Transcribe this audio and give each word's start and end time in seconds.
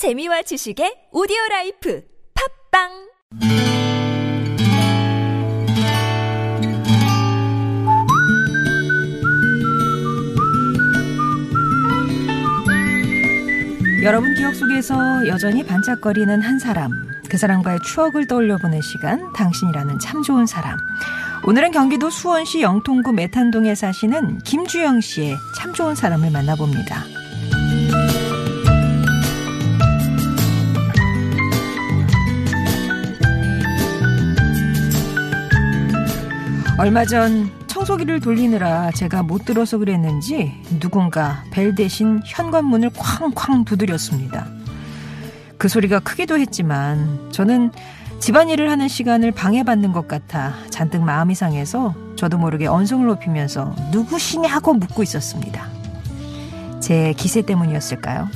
재미와 0.00 0.40
지식의 0.40 1.12
오디오 1.12 1.36
라이프 1.50 2.02
팟빵 2.72 2.88
여러분 14.02 14.32
기억 14.36 14.54
속에서 14.54 14.96
여전히 15.26 15.66
반짝거리는 15.66 16.40
한 16.40 16.58
사람, 16.58 16.90
그 17.28 17.36
사람과의 17.36 17.80
추억을 17.84 18.26
떠올려보는 18.26 18.80
시간, 18.80 19.30
당신이라는 19.34 19.98
참 19.98 20.22
좋은 20.22 20.46
사람. 20.46 20.78
오늘은 21.46 21.72
경기도 21.72 22.08
수원시 22.08 22.62
영통구 22.62 23.12
매탄동에 23.12 23.74
사시는 23.74 24.38
김주영 24.44 25.02
씨의 25.02 25.36
참 25.58 25.74
좋은 25.74 25.94
사람을 25.94 26.30
만나봅니다. 26.30 27.04
얼마 36.80 37.04
전 37.04 37.50
청소기를 37.66 38.20
돌리느라 38.20 38.90
제가 38.92 39.22
못 39.22 39.44
들어서 39.44 39.76
그랬는지 39.76 40.54
누군가 40.80 41.44
벨 41.50 41.74
대신 41.74 42.22
현관문을 42.24 42.88
쾅쾅 42.94 43.66
두드렸습니다. 43.66 44.46
그 45.58 45.68
소리가 45.68 46.00
크기도 46.00 46.38
했지만 46.38 47.30
저는 47.32 47.70
집안일을 48.18 48.70
하는 48.70 48.88
시간을 48.88 49.32
방해받는 49.32 49.92
것 49.92 50.08
같아 50.08 50.54
잔뜩 50.70 51.02
마음이 51.02 51.34
상해서 51.34 51.94
저도 52.16 52.38
모르게 52.38 52.66
언성을 52.66 53.06
높이면서 53.06 53.74
누구시냐고 53.92 54.72
묻고 54.72 55.02
있었습니다. 55.02 55.68
제 56.80 57.12
기세 57.12 57.42
때문이었을까요? 57.42 58.26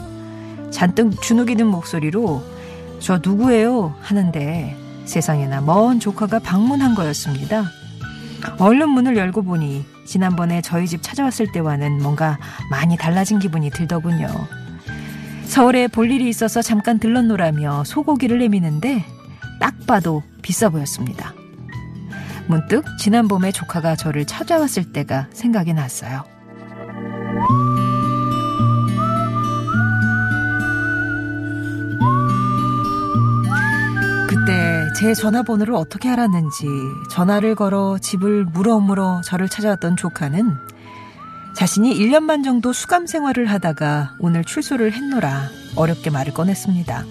잔뜩 0.71 1.23
주눅이 1.23 1.55
든 1.55 1.67
목소리로 1.69 2.45
저 2.99 3.21
누구예요? 3.25 3.95
하는데 4.03 4.77
세상에나 5.07 5.63
먼 5.63 5.99
조카가 5.99 6.41
방문한 6.41 6.95
거였습니다. 6.95 7.71
얼른 8.59 8.89
문을 8.91 9.17
열고 9.17 9.43
보니 9.43 9.85
지난번에 10.05 10.61
저희 10.61 10.87
집 10.87 11.03
찾아왔을 11.03 11.53
때와는 11.53 12.03
뭔가 12.03 12.39
많이 12.71 12.97
달라진 12.97 13.39
기분이 13.39 13.71
들더군요. 13.71 14.29
서울에 15.45 15.89
볼 15.89 16.11
일이 16.11 16.29
있어서 16.29 16.63
잠깐 16.63 16.99
들렀노라며 16.99 17.85
소고기를 17.85 18.39
내미는데 18.39 19.05
딱 19.61 19.87
봐도 19.87 20.23
비싸 20.43 20.69
보였습니다. 20.69 21.35
문득 22.47 22.85
지난 22.99 23.29
봄에 23.29 23.53
조카가 23.53 23.97
저를 23.97 24.27
찾아왔을 24.27 24.93
때가 24.93 25.29
생각이 25.33 25.73
났어요. 25.73 26.25
제 35.05 35.13
전화번호를 35.13 35.75
어떻게 35.75 36.09
알았는지 36.09 36.67
전화를 37.11 37.57
걸어 37.57 37.99
집을 37.99 38.47
물어물어 38.47 39.21
저를 39.23 39.51
찾아왔던 39.51 39.97
조카는 39.97 40.57
자신이 41.55 41.95
1년 41.95 42.27
반 42.27 42.43
정도 42.43 42.73
수감 42.73 43.07
생활을 43.07 43.45
하다가 43.45 44.15
오늘 44.19 44.45
출소를 44.45 44.95
했노라 44.95 45.51
어렵게 45.77 46.09
말을 46.09 46.33
꺼냈습니다. 46.33 47.05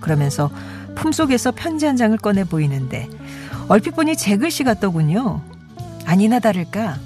그러면서 0.00 0.50
품속에서 0.94 1.52
편지 1.52 1.84
한 1.84 1.96
장을 1.96 2.16
꺼내 2.16 2.44
보이는데 2.44 3.10
얼핏 3.68 3.90
보니 3.90 4.16
제 4.16 4.38
글씨 4.38 4.64
같더군요. 4.64 5.42
아니나 6.06 6.38
다를까 6.38 6.96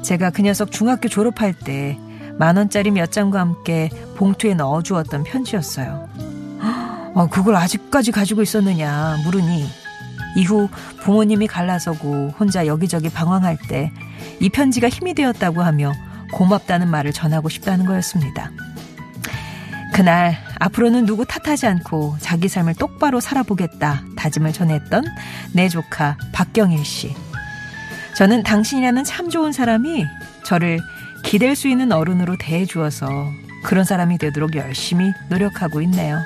제가 0.00 0.30
그 0.30 0.40
녀석 0.40 0.72
중학교 0.72 1.10
졸업할 1.10 1.52
때 1.52 1.98
만 2.38 2.56
원짜리 2.56 2.90
몇 2.90 3.12
장과 3.12 3.38
함께 3.38 3.90
봉투에 4.16 4.54
넣어 4.54 4.82
주었던 4.82 5.24
편지였어요. 5.24 6.08
어, 7.14 7.28
그걸 7.28 7.56
아직까지 7.56 8.12
가지고 8.12 8.42
있었느냐 8.42 9.18
물으니 9.24 9.66
이후 10.36 10.68
부모님이 11.02 11.46
갈라서고 11.46 12.34
혼자 12.38 12.66
여기저기 12.66 13.08
방황할 13.08 13.58
때 13.68 13.92
이 14.40 14.48
편지가 14.48 14.88
힘이 14.88 15.14
되었다고 15.14 15.62
하며 15.62 15.92
고맙다는 16.32 16.88
말을 16.90 17.12
전하고 17.12 17.48
싶다는 17.48 17.86
거였습니다. 17.86 18.50
그날 19.94 20.36
앞으로는 20.58 21.06
누구 21.06 21.26
탓하지 21.26 21.66
않고 21.66 22.16
자기 22.18 22.48
삶을 22.48 22.74
똑바로 22.74 23.20
살아보겠다 23.20 24.02
다짐을 24.16 24.52
전했던 24.52 25.04
내 25.52 25.68
조카 25.68 26.16
박경일 26.32 26.84
씨. 26.84 27.14
저는 28.16 28.42
당신이라는 28.42 29.04
참 29.04 29.28
좋은 29.28 29.52
사람이 29.52 30.06
저를 30.44 30.80
기댈 31.22 31.54
수 31.54 31.68
있는 31.68 31.92
어른으로 31.92 32.36
대해주어서 32.38 33.30
그런 33.62 33.84
사람이 33.84 34.18
되도록 34.18 34.56
열심히 34.56 35.12
노력하고 35.28 35.82
있네요. 35.82 36.18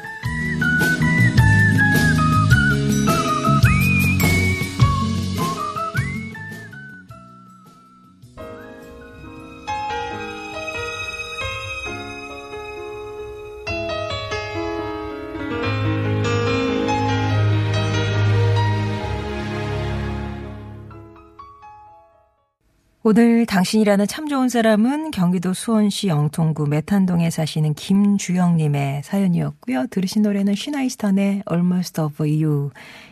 오늘 23.09 23.47
당신이라는 23.47 24.09
참 24.09 24.27
좋은 24.27 24.49
사람은 24.49 25.13
경기도 25.13 25.55
수원시 25.55 26.09
영통구 26.09 26.67
메탄동에 26.67 27.31
사시는 27.31 27.75
김주영님의 27.75 29.03
사연이었고요. 29.05 29.87
들으신 29.93 30.23
노래는 30.23 30.57
시나이스턴의 30.57 31.45
Almost 31.49 32.01
of 32.01 32.25
You 32.25 32.71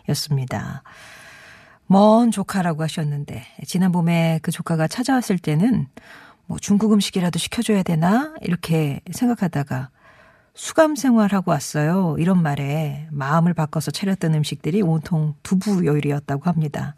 였습니다. 0.08 0.82
먼 1.86 2.32
조카라고 2.32 2.82
하셨는데, 2.82 3.44
지난 3.68 3.92
봄에 3.92 4.40
그 4.42 4.50
조카가 4.50 4.88
찾아왔을 4.88 5.38
때는 5.38 5.86
뭐 6.46 6.58
중국 6.58 6.92
음식이라도 6.92 7.38
시켜줘야 7.38 7.84
되나? 7.84 8.34
이렇게 8.40 9.00
생각하다가 9.12 9.90
수감 10.54 10.96
생활하고 10.96 11.52
왔어요. 11.52 12.16
이런 12.18 12.42
말에 12.42 13.06
마음을 13.12 13.54
바꿔서 13.54 13.92
차렸던 13.92 14.34
음식들이 14.34 14.82
온통 14.82 15.36
두부 15.44 15.86
요리였다고 15.86 16.50
합니다. 16.50 16.96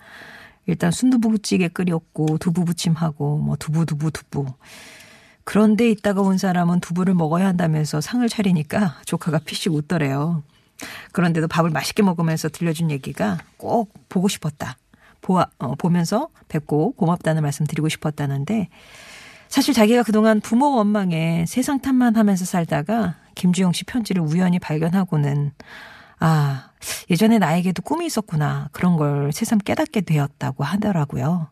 일단 0.67 0.91
순두부찌개 0.91 1.69
끓였고 1.69 2.39
두부 2.39 2.65
부침하고 2.65 3.39
뭐 3.39 3.57
두부 3.57 3.87
두부 3.87 4.11
두부. 4.11 4.47
그런데 5.45 5.89
있다가 5.91 6.23
온 6.23 6.39
사람은 6.39 6.81
두부를 6.81 7.15
먹어야 7.15 7.47
한다면서 7.47 8.01
상을 8.01 8.29
차리니까 8.29 9.01
조카가 9.05 9.39
피식 9.41 9.73
웃더래요. 9.73 10.43
그런데도 11.13 11.49
밥을 11.49 11.71
맛있게 11.71 12.03
먹으면서 12.03 12.49
들려준 12.49 12.91
얘기가 12.91 13.39
꼭 13.57 13.93
보고 14.09 14.29
싶었다. 14.29 14.77
보아, 15.23 15.47
어, 15.59 15.75
보면서 15.77 16.29
뵙고 16.49 16.93
고맙다는 16.93 17.43
말씀 17.43 17.67
드리고 17.67 17.89
싶었다는데 17.89 18.69
사실 19.49 19.73
자기가 19.73 20.03
그동안 20.03 20.41
부모 20.41 20.75
원망에 20.77 21.45
세상 21.47 21.81
탓만 21.81 22.17
하면서 22.17 22.45
살다가 22.45 23.15
김주영 23.37 23.73
씨 23.73 23.85
편지를 23.85 24.23
우연히 24.23 24.59
발견하고는 24.59 25.53
아, 26.19 26.71
예전에 27.11 27.39
나에게도 27.39 27.83
꿈이 27.83 28.07
있었구나. 28.07 28.69
그런 28.73 28.97
걸 28.97 29.33
새삼 29.33 29.59
깨닫게 29.59 30.03
되었다고 30.03 30.65
하더라고요. 30.65 31.49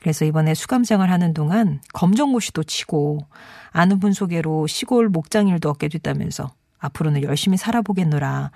그래서 0.00 0.24
이번에 0.24 0.54
수감 0.54 0.82
생활 0.82 1.10
하는 1.10 1.32
동안 1.32 1.80
검정고시도 1.94 2.64
치고 2.64 3.20
아는 3.70 4.00
분 4.00 4.12
소개로 4.12 4.66
시골 4.66 5.08
목장 5.08 5.46
일도 5.48 5.70
얻게 5.70 5.88
됐다면서 5.88 6.50
앞으로는 6.78 7.22
열심히 7.22 7.56
살아보겠노라. 7.56 8.50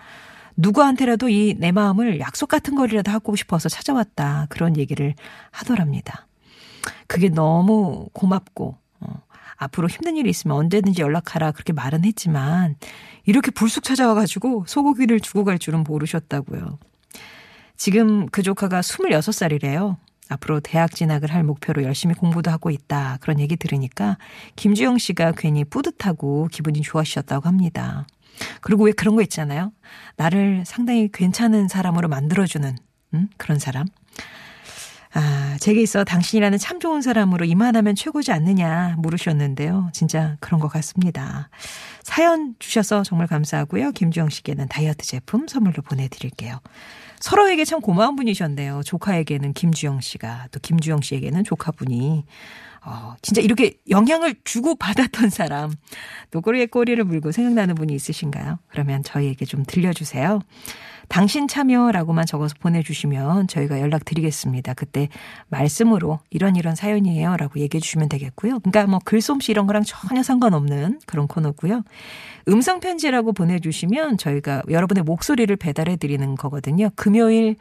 누구한테라도 0.56 1.28
이 1.28 1.54
내 1.58 1.70
마음을 1.70 2.18
약속 2.18 2.48
같은 2.48 2.74
거리라도 2.74 3.12
하고 3.12 3.36
싶어서 3.36 3.68
찾아왔다. 3.68 4.46
그런 4.48 4.76
얘기를 4.76 5.14
하더랍니다. 5.52 6.26
그게 7.06 7.28
너무 7.28 8.08
고맙고 8.12 8.66
어, 8.68 8.78
앞으로 9.56 9.88
힘든 9.88 10.16
일이 10.16 10.30
있으면 10.30 10.56
언제든지 10.56 11.02
연락하라 11.02 11.52
그렇게 11.52 11.72
말은 11.72 12.04
했지만 12.04 12.76
이렇게 13.24 13.50
불쑥 13.50 13.84
찾아와가지고 13.84 14.64
소고기를 14.66 15.20
주고 15.20 15.44
갈 15.44 15.58
줄은 15.58 15.84
모르셨다고요. 15.84 16.78
지금 17.76 18.26
그 18.28 18.42
조카가 18.42 18.80
26살이래요. 18.80 19.96
앞으로 20.28 20.60
대학 20.60 20.94
진학을 20.94 21.32
할 21.32 21.44
목표로 21.44 21.82
열심히 21.84 22.14
공부도 22.14 22.50
하고 22.50 22.70
있다. 22.70 23.18
그런 23.20 23.38
얘기 23.38 23.56
들으니까 23.56 24.18
김주영 24.56 24.98
씨가 24.98 25.32
괜히 25.36 25.64
뿌듯하고 25.64 26.48
기분이 26.50 26.80
좋아지셨다고 26.80 27.46
합니다. 27.46 28.06
그리고 28.60 28.84
왜 28.84 28.92
그런 28.92 29.14
거 29.14 29.22
있잖아요. 29.22 29.72
나를 30.16 30.64
상당히 30.66 31.08
괜찮은 31.12 31.68
사람으로 31.68 32.08
만들어주는 32.08 32.76
음? 33.14 33.28
그런 33.36 33.58
사람. 33.58 33.86
아, 35.18 35.56
제게 35.60 35.80
있어 35.80 36.04
당신이라는 36.04 36.58
참 36.58 36.78
좋은 36.78 37.00
사람으로 37.00 37.46
이만하면 37.46 37.94
최고지 37.94 38.32
않느냐 38.32 38.96
물으셨는데요. 38.98 39.88
진짜 39.94 40.36
그런 40.40 40.60
것 40.60 40.68
같습니다. 40.68 41.48
사연 42.02 42.54
주셔서 42.58 43.02
정말 43.02 43.26
감사하고요. 43.26 43.92
김주영 43.92 44.28
씨께는 44.28 44.68
다이어트 44.68 45.06
제품 45.06 45.48
선물로 45.48 45.80
보내드릴게요. 45.82 46.60
서로에게 47.20 47.64
참 47.64 47.80
고마운 47.80 48.14
분이셨네요. 48.16 48.82
조카에게는 48.84 49.54
김주영 49.54 50.02
씨가 50.02 50.48
또 50.50 50.60
김주영 50.60 51.00
씨에게는 51.00 51.44
조카분이 51.44 52.26
어, 52.84 53.16
진짜 53.22 53.40
이렇게 53.40 53.78
영향을 53.88 54.34
주고 54.44 54.74
받았던 54.74 55.30
사람 55.30 55.72
또 56.30 56.42
꼬리에 56.42 56.66
꼬리를 56.66 57.02
물고 57.02 57.32
생각나는 57.32 57.74
분이 57.74 57.94
있으신가요? 57.94 58.58
그러면 58.68 59.02
저희에게 59.02 59.46
좀 59.46 59.64
들려주세요. 59.66 60.40
당신 61.08 61.48
참여라고만 61.48 62.26
적어서 62.26 62.54
보내주시면 62.60 63.48
저희가 63.48 63.80
연락드리겠습니다. 63.80 64.74
그때 64.74 65.08
말씀으로 65.48 66.20
이런 66.30 66.56
이런 66.56 66.74
사연이에요 66.74 67.36
라고 67.36 67.60
얘기해 67.60 67.80
주시면 67.80 68.08
되겠고요. 68.08 68.60
그러니까 68.60 68.86
뭐 68.86 68.98
글솜씨 69.04 69.52
이런 69.52 69.66
거랑 69.66 69.82
전혀 69.84 70.22
상관없는 70.22 71.00
그런 71.06 71.26
코너고요. 71.26 71.82
음성편지라고 72.48 73.32
보내주시면 73.32 74.18
저희가 74.18 74.62
여러분의 74.70 75.04
목소리를 75.04 75.54
배달해 75.56 75.96
드리는 75.96 76.34
거거든요. 76.34 76.90
금요일 76.96 77.56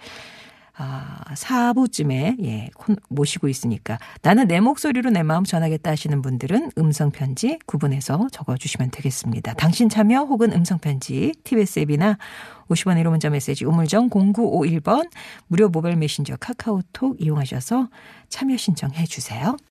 아, 0.78 1.24
4부쯤에, 1.34 2.44
예, 2.44 2.70
모시고 3.10 3.48
있으니까. 3.48 3.98
나는 4.22 4.48
내 4.48 4.60
목소리로 4.60 5.10
내 5.10 5.24
마음 5.24 5.46
전하겠다 5.46 5.90
하시는 5.92 6.22
분들은 6.22 6.72
음성 6.78 7.12
편지 7.12 7.60
구분해서 7.66 8.28
적어 8.32 8.58
주시면 8.58 8.92
되겠습니다. 8.92 9.54
당신 9.54 9.88
참여 9.88 10.24
혹은 10.24 10.52
음성 10.52 10.78
편지, 10.80 11.32
TBS 11.46 11.80
앱이나 11.80 12.18
50원 12.70 13.02
1호 13.02 13.10
문자 13.10 13.30
메시지 13.30 13.64
우물정 13.64 14.10
0951번 14.10 15.10
무료 15.48 15.70
모바일 15.70 15.96
메신저 15.96 16.36
카카오톡 16.38 17.22
이용하셔서 17.22 17.90
참여 18.30 18.58
신청해 18.58 19.06
주세요. 19.06 19.56